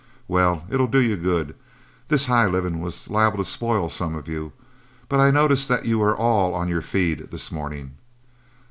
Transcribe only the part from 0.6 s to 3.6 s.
it'll do you good; this high living was liable to